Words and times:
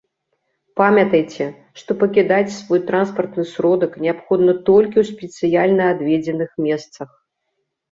Памятайце, 0.79 1.45
што 1.81 1.91
пакідаць 2.03 2.55
свой 2.55 2.81
транспартны 2.87 3.43
сродак 3.53 3.93
неабходна 4.07 4.57
толькі 4.73 4.95
ў 5.05 5.13
спецыяльна 5.13 5.83
адведзеных 5.93 6.51
месцах. 6.69 7.09